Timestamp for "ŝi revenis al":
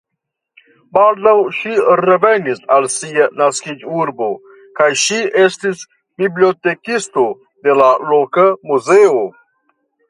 1.57-2.87